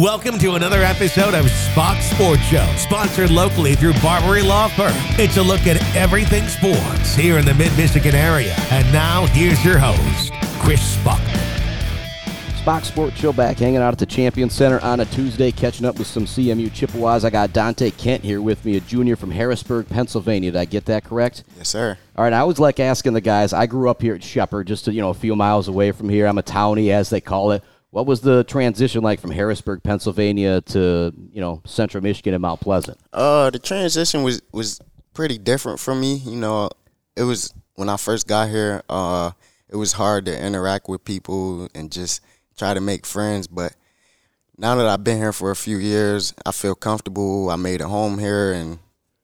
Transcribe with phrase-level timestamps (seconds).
[0.00, 4.94] Welcome to another episode of Spach's Sports Show, sponsored locally through Barbary Law Firm.
[5.18, 8.54] It's a look at everything sports here in the Mid Michigan area.
[8.70, 11.18] And now, here's your host, Chris Spach.
[12.58, 15.98] Spach's Sports Show back hanging out at the Champion Center on a Tuesday, catching up
[15.98, 17.24] with some CMU Chippewas.
[17.24, 20.52] I got Donte Kent here with me, a junior from Harrisburg, Pennsylvania.
[20.52, 21.42] Did I get that correct?
[21.56, 21.98] Yes, sir.
[22.14, 23.52] All right, I always like asking the guys.
[23.52, 26.28] I grew up here at Shepherd, just you know a few miles away from here.
[26.28, 27.64] I'm a townie, as they call it.
[27.90, 32.60] What was the transition like from Harrisburg, Pennsylvania, to you know Central Michigan and Mount
[32.60, 32.98] Pleasant?
[33.12, 34.80] Uh, the transition was was
[35.14, 36.16] pretty different for me.
[36.16, 36.70] You know,
[37.16, 38.82] it was when I first got here.
[38.88, 39.30] Uh,
[39.70, 42.22] it was hard to interact with people and just
[42.56, 43.46] try to make friends.
[43.46, 43.74] But
[44.56, 47.48] now that I've been here for a few years, I feel comfortable.
[47.50, 48.78] I made a home here, and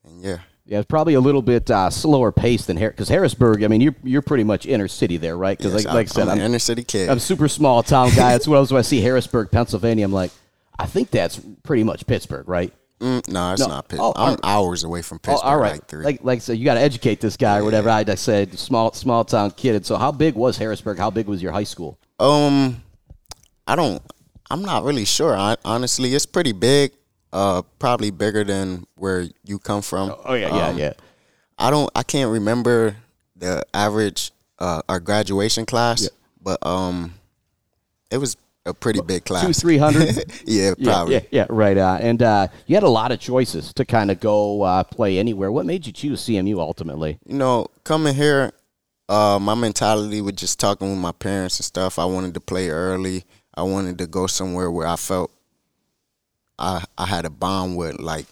[0.04, 0.38] and yeah.
[0.66, 3.62] Yeah, it's probably a little bit uh, slower pace than because Harrisburg.
[3.64, 5.58] I mean, you're you're pretty much inner city there, right?
[5.58, 7.10] Because Yes, like, like I said, I'm inner city kid.
[7.10, 8.32] I'm a super small town guy.
[8.32, 10.04] That's what I was when I see Harrisburg, Pennsylvania.
[10.06, 10.30] I'm like,
[10.78, 12.72] I think that's pretty much Pittsburgh, right?
[13.00, 13.66] Mm, no, it's No.
[13.66, 13.98] not Pitt.
[14.00, 15.44] Oh, I'm hours away from Oh, Pittsburgh.
[15.50, 15.72] all right.
[15.72, 16.04] Like three.
[16.04, 17.90] Like, like so, you got to educate this guy or whatever.
[17.90, 19.74] I, I said small, small town kid.
[19.74, 20.96] And so, how big was Harrisburg?
[20.96, 21.98] How big was your high school?
[22.18, 22.82] Um,
[23.66, 24.00] I don't.
[24.50, 25.36] I'm not really sure.
[25.36, 26.92] I, honestly, it's pretty big.
[27.34, 30.14] Uh, probably bigger than where you come from.
[30.24, 30.92] Oh yeah, yeah, Um, yeah.
[31.58, 31.90] I don't.
[31.94, 32.96] I can't remember
[33.34, 36.08] the average uh, our graduation class,
[36.40, 37.14] but um,
[38.10, 39.44] it was a pretty big class.
[39.44, 40.14] Two, three hundred.
[40.46, 41.14] yeah, Yeah, probably.
[41.14, 41.76] yeah, yeah, right.
[41.76, 45.18] Uh, and uh, you had a lot of choices to kind of go uh, play
[45.18, 45.50] anywhere.
[45.50, 47.18] What made you choose CMU ultimately?
[47.26, 48.52] You know, coming here,
[49.08, 51.98] uh, my mentality was just talking with my parents and stuff.
[51.98, 53.24] I wanted to play early.
[53.56, 55.32] I wanted to go somewhere where I felt
[56.58, 58.26] I I had a bond with like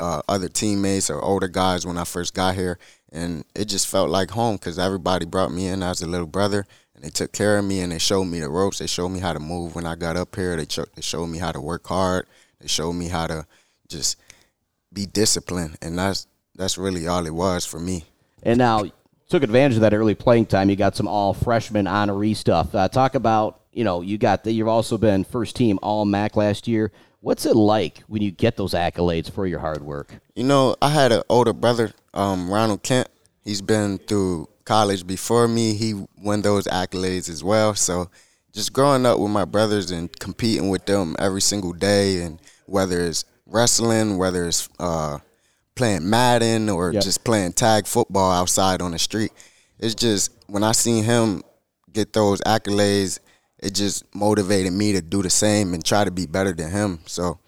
[0.00, 2.78] uh, other teammates or older guys when I first got here,
[3.12, 6.66] and it just felt like home because everybody brought me in as a little brother,
[6.94, 8.78] and they took care of me and they showed me the ropes.
[8.78, 10.56] They showed me how to move when I got up here.
[10.56, 12.26] They cho- they showed me how to work hard.
[12.60, 13.46] They showed me how to
[13.88, 14.18] just
[14.92, 18.04] be disciplined, and that's that's really all it was for me.
[18.42, 18.84] And now
[19.28, 20.70] took advantage of that early playing time.
[20.70, 22.74] You got some all freshman honoree stuff.
[22.74, 26.36] Uh, talk about you know you got the, you've also been first team all MAC
[26.36, 26.92] last year.
[27.20, 30.14] What's it like when you get those accolades for your hard work?
[30.34, 33.08] You know, I had an older brother, um, Ronald Kent.
[33.44, 35.74] He's been through college before me.
[35.74, 37.74] He won those accolades as well.
[37.74, 38.10] So
[38.52, 43.00] just growing up with my brothers and competing with them every single day, and whether
[43.00, 45.18] it's wrestling, whether it's uh,
[45.74, 47.02] playing Madden or Yep.
[47.02, 49.32] just playing tag football outside on the street,
[49.78, 51.42] it's just when I seen him
[51.92, 53.18] get those accolades,
[53.58, 57.00] it just motivated me to do the same and try to be better than him.
[57.06, 57.38] So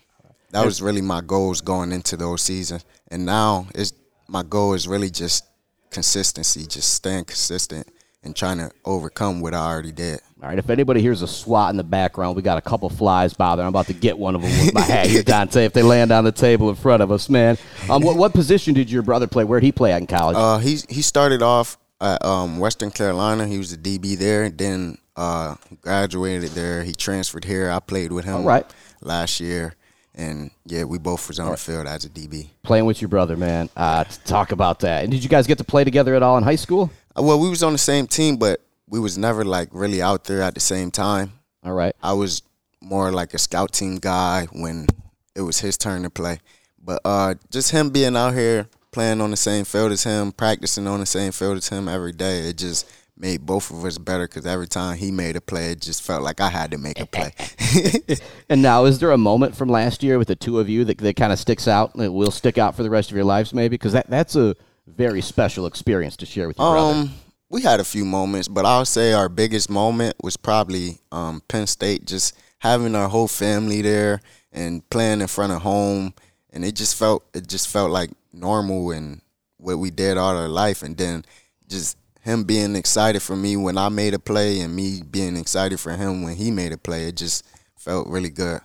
[0.50, 2.84] that was really my goals going into those seasons.
[3.08, 3.92] And now it's
[4.28, 5.44] my goal is really just
[5.91, 7.88] consistency, just staying consistent
[8.22, 10.20] and trying to overcome what I already did.
[10.42, 13.34] All right, if anybody hears a swat in the background, we got a couple flies
[13.34, 13.66] bothering.
[13.66, 15.64] I'm about to get one of them with my hat here, Donte.
[15.64, 17.58] If they land on the table in front of us, man.
[17.90, 19.44] Um, what what position did your brother play?
[19.44, 20.36] Where did he play at in college?
[20.36, 23.46] Uh, he he started off at um, Western Carolina.
[23.46, 24.48] He was a DB there.
[24.48, 26.84] Then uh, graduated there.
[26.84, 27.70] He transferred here.
[27.70, 28.64] I played with him All right.
[29.00, 29.74] last year,
[30.14, 32.50] and yeah, we both was on the field as a DB.
[32.62, 33.68] Playing with your brother, man.
[33.76, 35.02] Uh, talk about that.
[35.02, 36.90] And did you guys get to play together at all in high school?
[37.18, 40.24] Uh, Well, we was on the same team, but we was never like really out
[40.24, 41.32] there at the same time.
[41.64, 41.94] All right.
[42.02, 42.42] I was
[42.80, 44.86] more like a scout team guy when
[45.34, 46.38] it was his turn to play.
[46.82, 50.86] But uh, just him being out here playing on the same field as him, practicing
[50.86, 52.88] on the same field as him every day, it just
[53.20, 56.22] made both of us better because every time he made a play, it just felt
[56.22, 57.32] like I had to make a play.
[58.50, 60.96] And now, is there a moment from last year with the two of you that,
[60.98, 63.52] that kind of sticks out that will stick out for the rest of your lives,
[63.52, 63.74] maybe?
[63.74, 67.00] Because that, that's a very special experience to share with your brother.
[67.00, 67.10] Um,
[67.50, 71.66] we had a few moments, but I'll say our biggest moment was probably um, Penn
[71.66, 72.06] State.
[72.06, 74.20] Just having our whole family there
[74.52, 76.14] and playing in front of home,
[76.50, 79.20] and it just felt it just felt like normal and
[79.58, 80.82] what we did all our life.
[80.82, 81.24] And then
[81.68, 81.96] just
[82.28, 85.92] him being excited for me when I made a play, and me being excited for
[85.92, 87.08] him when he made a play.
[87.08, 87.44] It just
[87.76, 88.60] felt really good.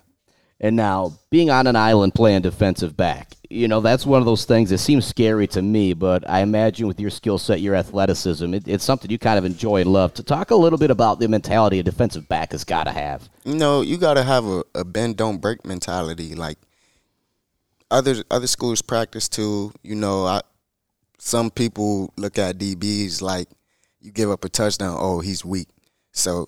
[0.59, 4.45] And now, being on an island playing defensive back, you know, that's one of those
[4.45, 8.53] things that seems scary to me, but I imagine with your skill set, your athleticism,
[8.53, 10.13] it, it's something you kind of enjoy and love.
[10.15, 13.29] To talk a little bit about the mentality a defensive back has got to have.
[13.43, 16.33] you know, you got to have a, a bend don't break mentality.
[16.33, 16.57] Like
[17.91, 19.71] other other schools practice too.
[19.83, 20.41] You know, I,
[21.25, 23.47] some people look at DBs like
[24.01, 25.69] you give up a touchdown, oh he's weak.
[26.11, 26.45] So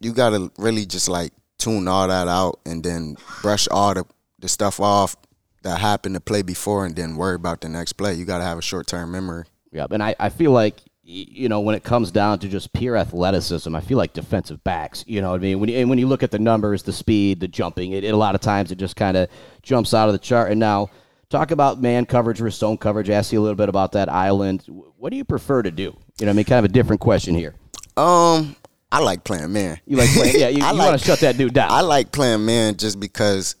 [0.00, 4.04] you got to really just like tune all that out and then brush all the
[4.38, 5.16] the stuff off
[5.62, 8.14] that happened to play before, and then worry about the next play.
[8.14, 9.44] You got to have a short term memory.
[9.72, 9.92] Yep.
[9.92, 13.76] And I, I feel like you know, when it comes down to just pure athleticism,
[13.76, 15.04] I feel like defensive backs.
[15.06, 15.60] You know what I mean?
[15.60, 18.14] When you, and when you look at the numbers, the speed, the jumping, it, it
[18.14, 19.28] a lot of times it just kind of
[19.62, 20.50] jumps out of the chart.
[20.50, 20.88] And now,
[21.28, 23.10] talk about man coverage versus zone coverage.
[23.10, 24.62] Ask you a little bit about that island.
[24.96, 25.96] What do you prefer to do?
[26.18, 27.54] You know, I mean, kind of a different question here.
[27.96, 28.56] Um,
[28.92, 29.80] I like playing man.
[29.86, 30.38] You like playing?
[30.38, 31.70] Yeah, you, I you like- want to shut that dude down.
[31.70, 33.56] I like playing man just because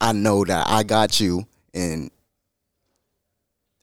[0.00, 2.10] I know that I got you and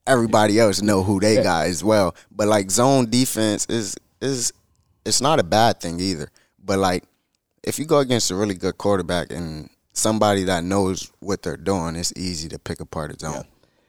[0.07, 2.15] everybody else know who they got as well.
[2.31, 4.51] But like zone defense is is
[5.05, 6.29] it's not a bad thing either.
[6.63, 7.03] But like
[7.63, 11.95] if you go against a really good quarterback and somebody that knows what they're doing,
[11.95, 13.45] it's easy to pick apart a zone.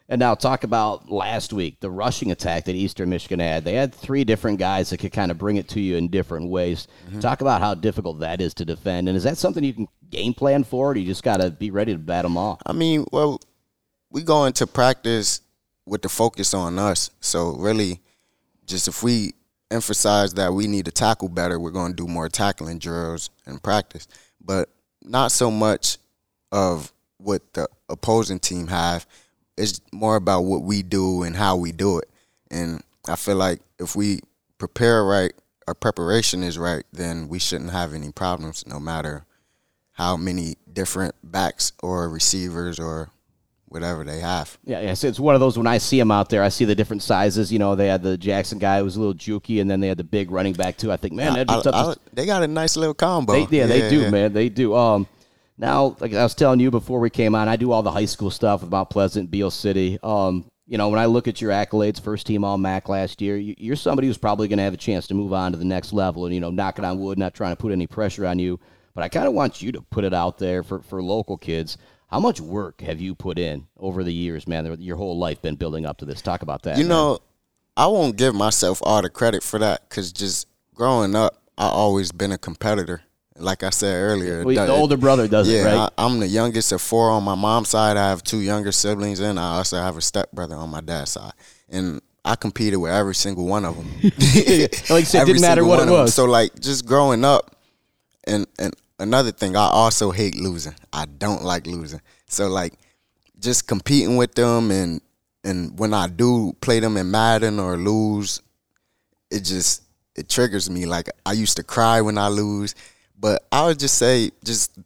[0.08, 3.64] And now talk about last week, the rushing attack that Eastern Michigan had.
[3.64, 6.50] They had three different guys that could kind of bring it to you in different
[6.50, 6.86] ways.
[7.08, 7.20] Mm-hmm.
[7.20, 9.08] Talk about how difficult that is to defend.
[9.08, 11.70] And is that something you can game plan for, or you just got to be
[11.70, 12.60] ready to bat them off?
[12.66, 13.40] I mean, well,
[14.10, 15.40] we go into practice
[15.86, 17.10] with the focus on us.
[17.20, 18.00] So really,
[18.66, 19.32] just if we
[19.70, 23.58] emphasize that we need to tackle better, we're going to do more tackling drills in
[23.60, 24.06] practice.
[24.44, 24.68] But
[25.04, 25.98] not so much
[26.50, 29.06] of what the opposing team have.
[29.56, 32.08] It's more about what we do and how we do it.
[32.50, 34.20] And I feel like if we
[34.58, 35.32] prepare right,
[35.66, 39.24] our preparation is right, then we shouldn't have any problems, no matter
[39.92, 43.10] how many different backs or receivers or
[43.72, 44.58] whatever they have.
[44.64, 44.94] Yeah, yeah.
[44.94, 47.02] So it's one of those when I see them out there, I see the different
[47.02, 47.52] sizes.
[47.52, 49.88] You know, they had the Jackson guy who was a little jukey, and then they
[49.88, 50.92] had the big running back too.
[50.92, 51.94] I think, man, that'd be I- tough.
[51.94, 53.32] to- I- they got a nice little combo.
[53.46, 54.10] They, yeah, they do, yeah.
[54.10, 54.32] man.
[54.32, 54.74] They do.
[54.74, 55.06] Um,
[55.58, 58.06] now, like I was telling you before we came on, I do all the high
[58.06, 59.98] school stuff with Mount Pleasant, Beale City.
[60.02, 63.36] Um, you know, when I look at your accolades, first team All MAC last year,
[63.36, 65.64] you, you're somebody who's probably going to have a chance to move on to the
[65.64, 66.24] next level.
[66.24, 68.58] And you know, knocking on wood, not trying to put any pressure on you,
[68.94, 71.76] but I kind of want you to put it out there for for local kids.
[72.12, 74.76] How much work have you put in over the years, man?
[74.82, 76.20] Your whole life been building up to this.
[76.20, 76.76] Talk about that.
[76.76, 76.90] You man.
[76.90, 77.18] know,
[77.74, 82.12] I won't give myself all the credit for that because just growing up, I always
[82.12, 83.00] been a competitor.
[83.36, 85.90] Like I said earlier, Well, the that- older brother does yeah, it, right?
[85.96, 87.96] I, I'm the youngest of four on my mom's side.
[87.96, 91.32] I have two younger siblings, and I also have a stepbrother on my dad's side.
[91.70, 93.88] And I competed with every single one of them.
[94.02, 94.12] like
[94.90, 96.12] I said, Every didn't matter what it was.
[96.12, 97.56] So like just growing up,
[98.24, 100.74] and and another thing, I also hate losing.
[100.92, 102.00] I don't like losing.
[102.28, 102.74] So like
[103.38, 105.00] just competing with them, and
[105.44, 108.40] and when I do play them in Madden or lose,
[109.30, 109.82] it just
[110.14, 110.86] it triggers me.
[110.86, 112.74] Like I used to cry when I lose,
[113.18, 114.78] but I would just say just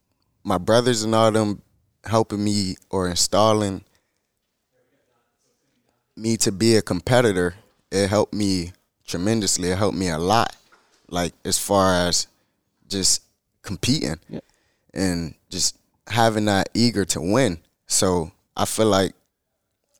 [0.43, 1.63] my brothers and all them
[2.05, 3.85] helping me or installing
[6.17, 7.55] me to be a competitor.
[7.91, 8.73] It helped me
[9.07, 9.71] tremendously.
[9.71, 10.57] It helped me a lot.
[11.09, 12.27] Like as far as
[12.89, 13.23] just
[13.67, 14.41] competing Yeah.
[14.95, 15.77] and just
[16.07, 17.59] having that eager to win.
[17.87, 19.13] So I feel like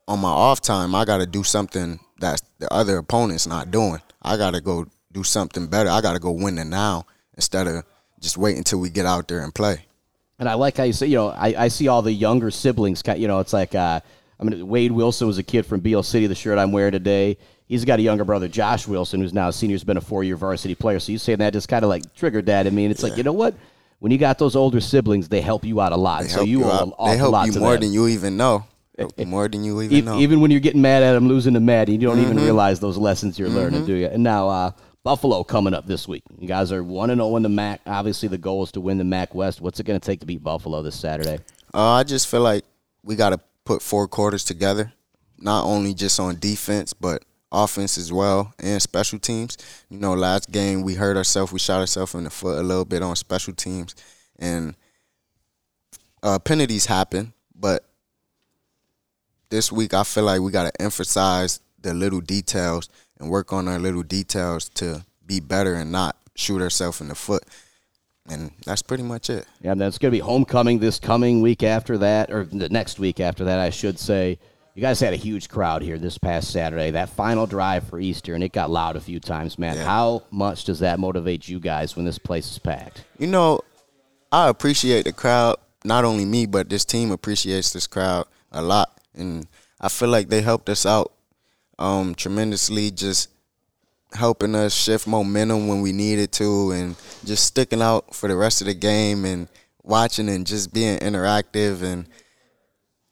[0.07, 4.01] on my off time, I got to do something that the other opponent's not doing.
[4.21, 5.89] I got to go do something better.
[5.89, 7.05] I got to go win it now
[7.35, 7.83] instead of
[8.19, 9.85] just wait until we get out there and play.
[10.39, 13.03] And I like how you say, you know, I, I see all the younger siblings.
[13.15, 13.99] You know, it's like, uh,
[14.39, 17.37] I mean, Wade Wilson was a kid from Beale City, the shirt I'm wearing today.
[17.67, 20.23] He's got a younger brother, Josh Wilson, who's now a senior, who's been a four
[20.23, 20.99] year varsity player.
[20.99, 22.65] So you saying that just kind of like triggered that.
[22.65, 23.55] I mean, it's like, you know what?
[23.99, 26.21] When you got those older siblings, they help you out a lot.
[26.23, 26.83] They so you, you owe out.
[26.87, 27.81] an awful They help lot you more them.
[27.81, 28.65] than you even know.
[29.27, 30.17] More than you even E- know.
[30.17, 32.23] Even when you're getting mad at them losing to Matt, you don't Mm-hmm.
[32.31, 34.07] even realize those lessons you're learning, do you?
[34.07, 34.71] And now uh,
[35.03, 36.23] Buffalo coming up this week.
[36.39, 37.79] You guys are one and zero in the MAC.
[37.85, 39.61] Obviously, the goal is to win the MAC West.
[39.61, 41.37] What's it going to take to beat Buffalo this Saturday?
[41.75, 42.65] Uh, I just feel like
[43.03, 44.91] we got to put four quarters together,
[45.37, 49.57] not only just on defense, but offense as well and special teams.
[49.89, 52.85] You know, last game we hurt ourselves, we shot ourselves in the foot a little
[52.85, 53.95] bit on special teams,
[54.37, 54.75] and
[56.23, 57.33] uh, penalties happen.
[57.55, 57.85] But
[59.49, 62.89] this week, I feel like we got to emphasize the little details
[63.19, 67.15] and work on our little details to be better and not shoot ourselves in the
[67.15, 67.43] foot.
[68.29, 69.45] And that's pretty much it.
[69.61, 72.67] Yeah, and then it's going to be homecoming this coming week after that, or the
[72.67, 74.37] next week after that, I should say.
[74.77, 76.91] You guys had a huge crowd here this past Saturday.
[76.91, 79.75] That final drive for Easter, and it got loud a few times, man.
[79.75, 79.85] Yeah.
[79.85, 83.03] How much does that motivate you guys when this place is packed?
[83.17, 83.61] You know,
[84.31, 85.55] I appreciate the crowd.
[85.83, 89.47] Not only me, but this team appreciates this crowd a lot, and
[89.81, 91.11] I feel like they helped us out
[91.79, 92.91] um, tremendously.
[92.91, 93.31] Just
[94.13, 98.61] helping us shift momentum when we needed to, and just sticking out for the rest
[98.61, 99.47] of the game and
[99.81, 102.07] watching and just being interactive and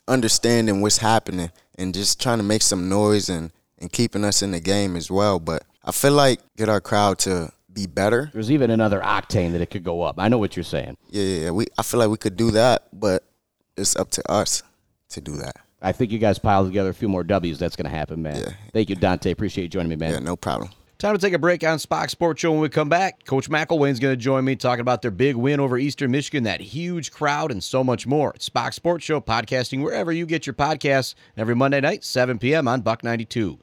[0.08, 4.52] understanding what's happening and just trying to make some noise and, and keeping us in
[4.52, 5.40] the game as well.
[5.40, 9.62] But I feel like get our crowd to be better There's even another octane that
[9.62, 10.16] it could go up.
[10.18, 10.98] I know what you're saying.
[11.10, 11.52] yeah, yeah, yeah.
[11.52, 13.24] We I feel like we could do that, but
[13.76, 14.64] it's up to us
[15.10, 15.58] to do that.
[15.82, 17.60] I think you guys pile together a few more W's.
[17.60, 18.38] That's going to happen, man.
[18.38, 18.54] Yeah.
[18.74, 19.30] Thank you, Donte.
[19.30, 20.14] Appreciate you joining me, man.
[20.14, 20.72] Yeah, no problem.
[20.98, 22.54] Time to take a break on Spach's Sports Show.
[22.54, 25.60] When we come back, Coach McElwain's going to join me talking about their big win
[25.60, 28.32] over Eastern Michigan, that huge crowd, and so much more.
[28.34, 32.70] It's Spach's Sports Show, podcasting wherever you get your podcasts every Monday night, 7 p.m.
[32.70, 33.60] on Buck 92.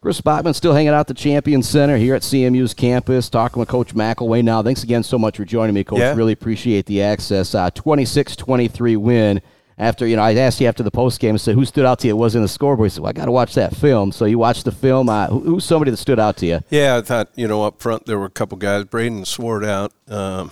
[0.00, 3.68] Chris Bachman still hanging out at the Champion Center here at CMU's campus, talking with
[3.68, 4.62] Coach McElwain now.
[4.62, 5.98] Thanks again so much for joining me, Coach.
[5.98, 6.14] Yeah.
[6.14, 7.56] Really appreciate the access.
[7.56, 9.42] Uh, 26-23 win.
[9.78, 11.98] After, you know, I asked you after the post game, I said, who stood out
[11.98, 12.14] to you?
[12.14, 12.86] It wasn't the scoreboard.
[12.86, 14.10] He said, well, I got to watch that film.
[14.10, 15.10] So you watched the film.
[15.10, 16.60] Uh, who, who's somebody that stood out to you?
[16.70, 18.84] Yeah, I thought you know up front there were a couple guys.
[18.84, 19.92] Braden Sword out.
[20.08, 20.50] Um,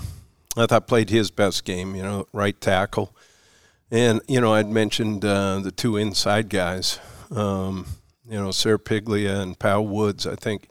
[0.56, 1.94] I thought played his best game.
[1.94, 3.16] You know, right tackle,
[3.90, 6.98] and you know I'd mentioned uh, the two inside guys.
[7.30, 7.86] Um,
[8.28, 10.26] you know, Sarah Piglia and Powell Woods.
[10.26, 10.68] I think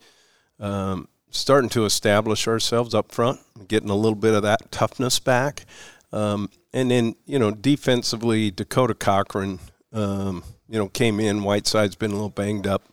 [0.60, 5.66] um, starting to establish ourselves up front, getting a little bit of that toughness back.
[6.12, 9.60] Um, and then, you know, defensively, Dakota Cochran,
[9.92, 11.44] um, you know, came in.
[11.44, 12.84] Whiteside's been a little banged up.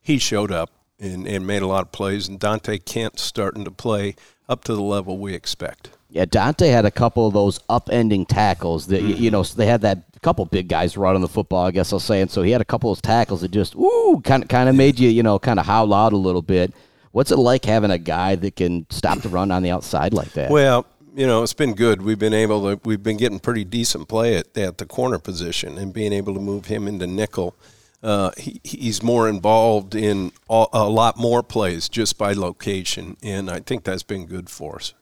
[0.00, 2.28] He showed up and, and made a lot of plays.
[2.28, 4.14] And Donte Kent starting to play
[4.48, 5.90] up to the level we expect.
[6.08, 9.66] Yeah, Donte had a couple of those upending tackles that, y you know, so they
[9.66, 12.20] had that couple big guys running the football, I guess I'll say.
[12.20, 14.68] And so he had a couple of those tackles that just, ooh, kind of, kind
[14.68, 16.72] of made you, you know, kind of howl out a little bit.
[17.12, 20.32] What's it like having a guy that can stop the run on the outside like
[20.34, 20.50] that?
[20.50, 22.02] Well, you know, it's been good.
[22.02, 25.78] We've been able to, we've been getting pretty decent play at, at the corner position
[25.78, 27.54] and being able to move him into nickel.
[28.02, 33.50] Uh, he, he's more involved in all, a lot more plays just by location, and
[33.50, 34.94] I think that's been good for us.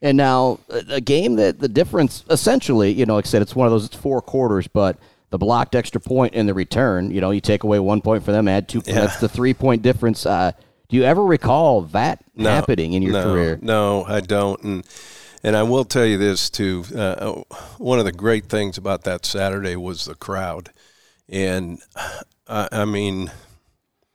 [0.00, 3.66] And now a game that the difference essentially, you know, like I said, it's one
[3.66, 4.98] of those it's four quarters, but
[5.30, 8.30] the blocked extra point and the return, you know, you take away one point for
[8.30, 8.82] them, add two.
[8.84, 9.00] Yeah.
[9.00, 10.26] That's the three point difference.
[10.26, 10.52] Uh,
[10.88, 13.58] do you ever recall that No, happening in your no, career?
[13.62, 14.62] No, I don't.
[14.62, 14.86] And
[15.44, 16.84] and I will tell you this too.
[16.94, 17.42] Uh,
[17.76, 20.70] one of the great things about that Saturday was the crowd,
[21.28, 21.80] and
[22.48, 23.30] I, I mean,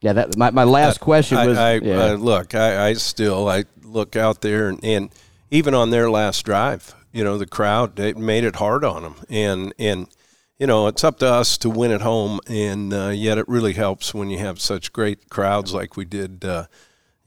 [0.01, 1.57] Yeah, that my, my last question was.
[1.57, 2.17] I, yeah.
[2.19, 5.09] Look, I, still I look out there and, and
[5.51, 9.15] even on their last drive, you know, the crowd they made it hard on them,
[9.29, 10.07] and and
[10.57, 13.73] you know it's up to us to win at home, and uh, yet it really
[13.73, 16.43] helps when you have such great crowds like we did.
[16.43, 16.65] Uh,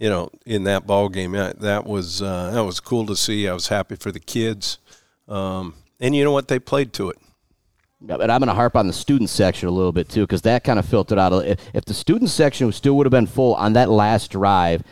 [0.02, 3.46] you know, in that ball game, that, was uh, that was cool to see.
[3.46, 4.78] I was happy for the kids,
[5.28, 6.48] um, and you know what?
[6.48, 7.18] They played to it.
[8.00, 10.42] Yeah, but I'm going to harp on the student section a little bit too, because
[10.42, 11.32] that kind of filtered out.
[11.46, 14.82] If, the student section still would have been full on that last drive,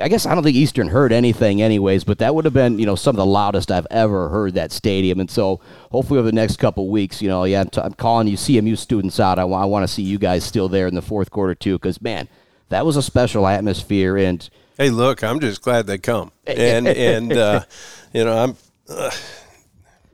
[0.00, 2.02] I guess I don't think Eastern heard anything, anyways.
[2.02, 4.72] But that would have been, you know, some of the loudest I've ever heard that
[4.72, 5.20] stadium.
[5.20, 5.60] And so,
[5.92, 8.76] hopefully, over the next couple weeks, you know, yeah, I'm, t- I'm calling you CMU
[8.76, 9.38] students out.
[9.38, 12.28] I want to see you guys still there in the fourth quarter too, because man,
[12.68, 14.16] that was a special atmosphere.
[14.16, 17.64] And Hey, look, I'm just glad they come, and and uh,
[18.12, 18.56] you know I'm,
[18.88, 19.10] uh,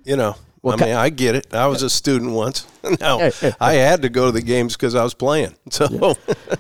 [0.05, 1.53] you know, Well, I mean, I get it.
[1.55, 2.67] I was a student once.
[3.01, 3.31] no,
[3.61, 5.55] I had to go to the games because I was playing.
[5.71, 6.17] So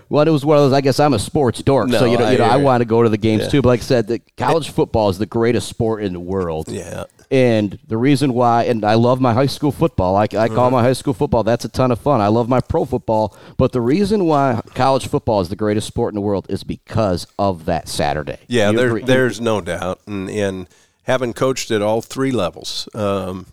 [0.08, 0.72] Well, it was one of those.
[0.72, 2.84] I guess I'm a sports dork, so you know, I you know, I want to
[2.84, 3.48] go to the games Yeah.
[3.50, 3.62] too.
[3.62, 6.68] But like I said, the college football is the greatest sport in the world.
[6.68, 10.14] yeah, And the reason why, and I love my high school football.
[10.16, 10.54] I, I Uh-huh.
[10.54, 11.42] call my high school football.
[11.42, 12.20] That's a ton of fun.
[12.20, 13.34] I love my pro football.
[13.56, 17.26] But the reason why college football is the greatest sport in the world is because
[17.38, 18.36] of that Saturday.
[18.48, 18.70] yeah.
[18.70, 19.02] You There, agree?
[19.04, 20.68] there's no doubt, and and
[21.04, 23.46] having coached at all three levels, um,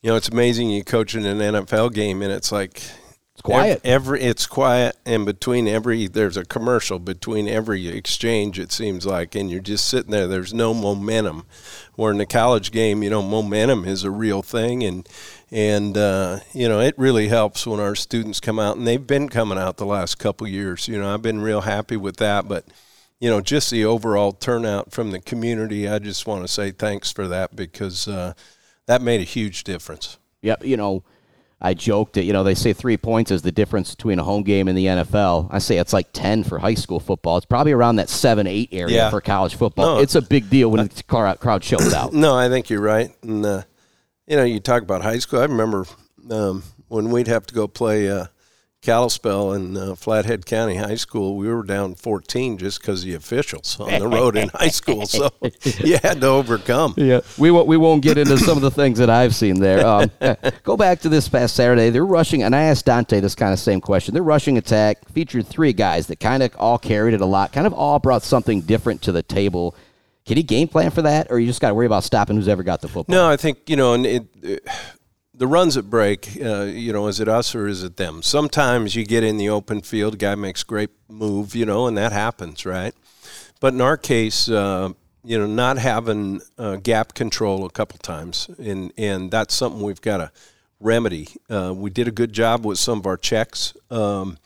[0.00, 0.70] you know, it's amazing.
[0.70, 2.82] You coach in an NFL game, and it's like
[3.34, 3.80] It's quiet.
[3.82, 8.58] Every, it's quiet, and between every there's a commercial between every exchange.
[8.58, 10.26] It seems like, and you're just sitting there.
[10.26, 11.46] There's no momentum.
[11.94, 15.08] Where in the college game, you know, momentum is a real thing, and
[15.50, 19.30] and uh, you know it really helps when our students come out, and they've been
[19.30, 20.86] coming out the last couple years.
[20.86, 22.66] You know, I've been real happy with that, but
[23.22, 25.88] you know, just the overall turnout from the community.
[25.88, 28.34] I just want to say thanks for that because uh,
[28.86, 30.18] that made a huge difference.
[30.42, 30.64] Yep.
[30.64, 31.04] You know,
[31.64, 34.42] I joked that, you know, they say three points is the difference between a home
[34.42, 35.46] game and the NFL.
[35.50, 37.36] I say it's like 10 for high school football.
[37.36, 39.10] It's probably around that 7 8 area Yeah.
[39.10, 39.96] for college football.
[39.96, 40.00] No.
[40.02, 42.12] It's a big deal when the crowd crowd shows out.
[42.22, 43.10] No, I think you're right.
[43.22, 43.62] And uh,
[44.26, 45.38] you know, you talk about high school.
[45.40, 45.86] I remember
[46.30, 48.26] um, when we'd have to go play uh,
[48.82, 51.36] Kalispell in uh, Flathead County High School.
[51.36, 55.06] We were down 14 just because the officials on the road in high school.
[55.06, 55.30] So
[55.62, 56.94] you had to overcome.
[56.96, 59.86] Yeah, we won't we won't get into some of the things that I've seen there.
[59.86, 60.10] Um,
[60.64, 61.90] go back to this past Saturday.
[61.90, 64.14] They're rushing, and I asked Donte this kind of same question.
[64.14, 67.68] Their rushing attack featured three guys that kind of all carried it a lot, kind
[67.68, 69.76] of all brought something different to the table.
[70.26, 72.48] Can he game plan for that, or you just got to worry about stopping who's
[72.48, 73.14] ever got the football?
[73.14, 74.68] No, I think you know, and it, it,
[75.34, 76.38] the runs that break.
[76.40, 78.22] Uh, you know, is it us or is it them?
[78.22, 82.12] Sometimes you get in the open field, guy makes great move, you know, and that
[82.12, 82.94] happens, right?
[83.60, 84.90] But in our case, uh,
[85.24, 90.00] you know, not having uh, gap control a couple times, and and that's something we've
[90.00, 90.32] got to
[90.80, 91.28] remedy.
[91.48, 94.36] Uh, we did a good job with some of our checks, um,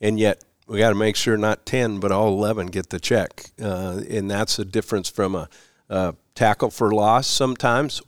[0.00, 3.46] and yet we got to make sure not 10, but all 11 get the check.
[3.60, 5.48] Uh, and that's a difference from a,
[5.88, 8.00] a, tackle for loss sometimes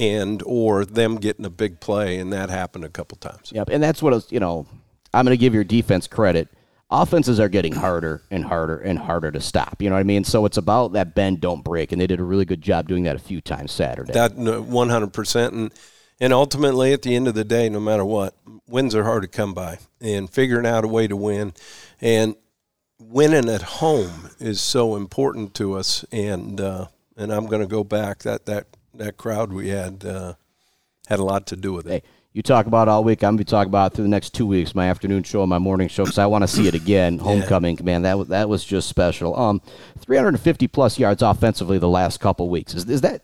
[0.00, 2.18] and or them getting a big play.
[2.18, 3.52] And that happened a couple times.
[3.52, 3.68] Yep.
[3.68, 4.66] And that's what, was, you know,
[5.12, 6.48] I'm going to give your defense credit.
[6.90, 9.80] Offenses are getting harder and harder and harder to stop.
[9.80, 10.24] You know what I mean?
[10.24, 11.92] So it's about that bend, don't break.
[11.92, 14.12] And they did a really good job doing that a few times Saturday.
[14.12, 15.48] That 100%.
[15.48, 15.72] And,
[16.18, 18.34] and ultimately, at the end of the day, no matter what,
[18.66, 19.78] wins are hard to come by.
[20.00, 21.52] And figuring out a way to win
[22.00, 22.34] and
[22.98, 26.04] winning at home is so important to us.
[26.10, 28.66] And uh, and I'm going to go back that that
[29.00, 30.34] that crowd we had uh,
[31.08, 31.90] had a lot to do with it.
[31.90, 32.02] Hey,
[32.32, 33.24] you talk about all week.
[33.24, 35.50] I'm going to be talking about through the next two weeks, my afternoon show and
[35.50, 37.18] my morning show, because I want to see it again.
[37.18, 37.82] Homecoming, yeah.
[37.82, 39.36] man, that was that was just special.
[39.36, 39.60] Um,
[39.98, 42.74] 350 plus yards offensively the last couple weeks.
[42.74, 43.22] Is, is that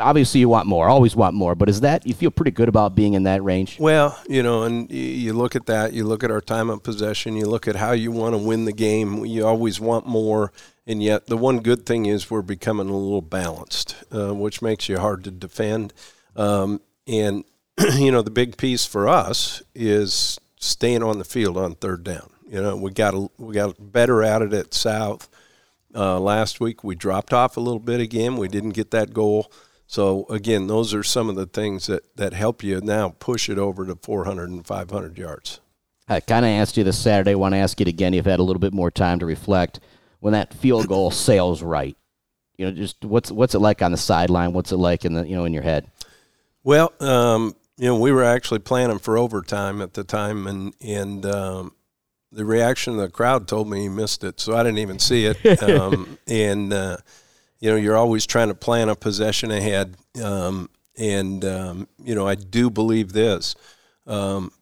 [0.00, 2.94] obviously you want more, always want more, but is that you feel pretty good about
[2.94, 3.78] being in that range?
[3.78, 7.36] Well, you know, and you look at that, you look at our time of possession,
[7.36, 9.24] you look at how you want to win the game.
[9.24, 10.52] You always want more,
[10.88, 14.88] and yet the one good thing is we're becoming a little balanced, uh, which makes
[14.88, 15.92] you hard to defend.
[16.34, 17.44] Um, and
[17.96, 22.30] you know, the big piece for us is staying on the field on third down.
[22.48, 25.28] You know, we got a, we got better at it at South.
[25.94, 28.36] Uh, last week we dropped off a little bit again.
[28.36, 29.52] We didn't get that goal.
[29.86, 33.58] So again, those are some of the things that, that help you now push it
[33.58, 35.60] over to 400 and 500 yards.
[36.08, 37.32] I kind of asked you this Saturday.
[37.32, 38.14] I Want to ask it again.
[38.14, 39.80] You've had a little bit more time to reflect.
[40.20, 41.96] When that field goal sails right,
[42.56, 44.52] you know, just what's what's it like on the sideline?
[44.52, 45.90] What's it like in the you know in your head?
[46.64, 51.24] Well, um, you know, we were actually planning for overtime at the time, and and
[51.24, 51.72] um,
[52.32, 55.26] the reaction of the crowd told me he missed it, so I didn't even see
[55.26, 55.62] it.
[55.62, 56.96] Um, and uh,
[57.60, 59.96] you know, you're always trying to plan a possession ahead.
[60.22, 63.54] Um, and, um, you know, I do believe this.
[64.06, 64.52] Um,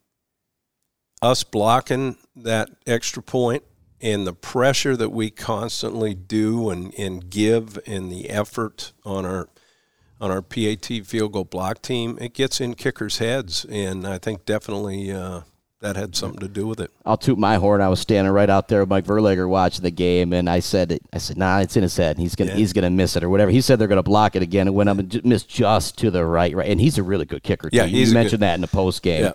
[1.23, 3.63] us blocking that extra point
[4.00, 9.49] and the pressure that we constantly do and, and give and the effort on our
[10.21, 14.47] on our PAT field goal block team, it gets in kickers' heads, and I think
[14.47, 15.43] definitely uh,
[15.80, 16.91] that had something to do with it.
[17.04, 17.82] I'll toot my horn.
[17.82, 20.99] I was standing right out there with Mike Verlager watching the game, and I said,
[21.13, 22.17] "I said, nah, it's in his head.
[22.17, 22.56] He's gonna, yeah.
[22.56, 24.69] he's gonna miss it or whatever." He said they're gonna block it again.
[24.69, 26.71] It went up and missed just to the right, right.
[26.71, 27.69] And he's a really good kicker.
[27.69, 27.76] Too.
[27.76, 28.47] Yeah, you mentioned good.
[28.47, 29.25] that in the post game.
[29.25, 29.32] Yeah.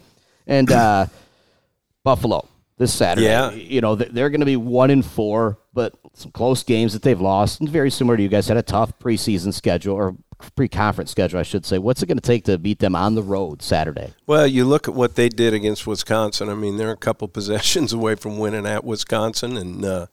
[0.47, 1.05] And uh,
[2.03, 2.47] Buffalo
[2.81, 3.27] this Saturday.
[3.27, 3.51] Yeah.
[3.51, 7.21] You know, they're going to be one in four, but some close games that they've
[7.21, 7.59] lost.
[7.59, 10.15] And very similar to you guys, had a tough preseason schedule or
[10.55, 11.77] pre-conference schedule, I should say.
[11.77, 14.15] What's it going to take to beat them on the road Saturday?
[14.25, 16.49] Well, you look at what they did against Wisconsin.
[16.49, 20.07] I mean, they're a couple possessions away from winning at Wisconsin, and uh,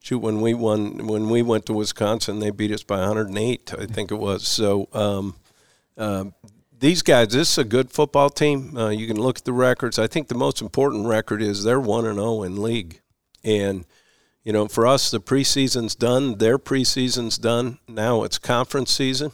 [0.00, 3.86] shoot, when we won, when we went to Wisconsin, they beat us by 108, I
[3.86, 4.46] think it was.
[4.46, 4.88] So.
[4.92, 5.36] Um,
[5.96, 6.24] uh,
[6.82, 8.76] these guys, this is a good football team.
[8.76, 9.98] Uh, you can look at the records.
[9.98, 13.00] I think the most important record is they're one and zero oh in league,
[13.42, 13.86] and
[14.44, 16.36] you know, for us, the preseason's done.
[16.38, 17.78] Their preseason's done.
[17.88, 19.32] Now it's conference season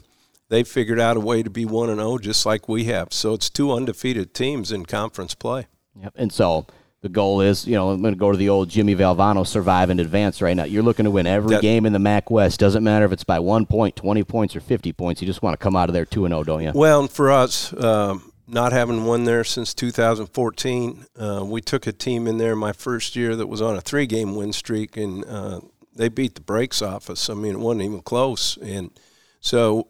[0.49, 3.13] they figured out a way to be 1 and 0 just like we have.
[3.13, 5.67] So it's two undefeated teams in conference play.
[6.01, 6.13] Yep.
[6.17, 6.67] And so
[7.01, 9.91] the goal is, you know, I'm going to go to the old Jimmy Valvano survive
[9.91, 10.65] and advance right now.
[10.65, 12.59] You're looking to win every that, game in the MAC West.
[12.59, 15.23] Doesn't matter if it's by one point, 20 points, or 50 points.
[15.23, 16.73] You just want to come out of there 2 and 0, don't you?
[16.75, 22.27] Well, for us, um, not having won there since 2014, uh, we took a team
[22.27, 25.61] in there my first year that was on a three game win streak, and uh,
[25.95, 27.31] they beat the brakes off us.
[27.31, 28.57] I mean, it wasn't even close.
[28.57, 28.91] And
[29.41, 29.89] so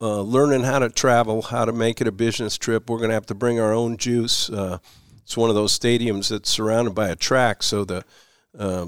[0.00, 2.90] uh, learning how to travel, how to make it a business trip.
[2.90, 4.50] We're going to have to bring our own juice.
[5.28, 8.02] It's one of those stadiums that's surrounded by a track, so the
[8.58, 8.86] uh,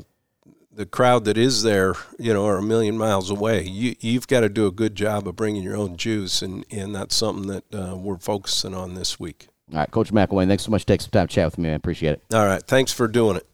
[0.72, 3.64] the crowd that is there, you know, are a million miles away.
[3.64, 6.94] You you've got to do a good job of bringing your own juice, and and
[6.94, 9.48] that's something that uh, we're focusing on this week.
[9.70, 11.68] All right, Coach McElwain, thanks so much for taking some time to chat with me.
[11.68, 12.22] I appreciate it.
[12.32, 13.46] All right, thanks for doing it.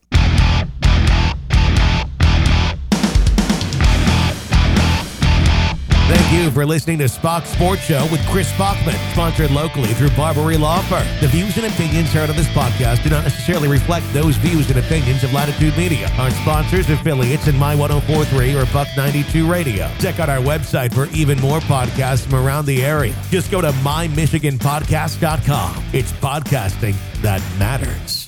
[6.09, 10.57] Thank you for listening to Spach's Sports Show with Chris Spachman, sponsored locally through Barbary
[10.57, 11.05] Law Firm.
[11.21, 14.79] The views and opinions heard on this podcast do not necessarily reflect those views and
[14.79, 19.91] opinions of Latitude Media, our sponsors, affiliates, and My 1043 or Buck 92 Radio.
[19.99, 23.21] Check out our website for even more podcasts from around the area.
[23.29, 25.85] Just go to mymichiganpodcast.com.
[25.93, 28.26] It's podcasting that matters.